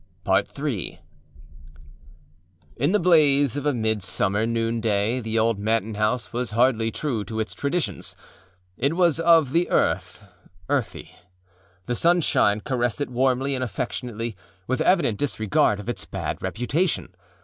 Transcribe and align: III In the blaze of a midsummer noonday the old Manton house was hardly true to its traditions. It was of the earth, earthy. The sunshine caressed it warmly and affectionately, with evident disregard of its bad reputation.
III 0.27 0.99
In 2.75 2.91
the 2.91 2.99
blaze 2.99 3.55
of 3.55 3.67
a 3.67 3.73
midsummer 3.75 4.47
noonday 4.47 5.19
the 5.19 5.37
old 5.37 5.59
Manton 5.59 5.93
house 5.93 6.33
was 6.33 6.49
hardly 6.57 6.89
true 6.89 7.23
to 7.25 7.39
its 7.39 7.53
traditions. 7.53 8.15
It 8.77 8.95
was 8.95 9.19
of 9.19 9.51
the 9.51 9.69
earth, 9.69 10.25
earthy. 10.69 11.11
The 11.85 11.93
sunshine 11.93 12.61
caressed 12.61 12.99
it 12.99 13.11
warmly 13.11 13.53
and 13.53 13.63
affectionately, 13.63 14.35
with 14.65 14.81
evident 14.81 15.19
disregard 15.19 15.79
of 15.79 15.87
its 15.87 16.03
bad 16.05 16.41
reputation. 16.41 17.09